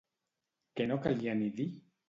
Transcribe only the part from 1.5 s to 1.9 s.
dir?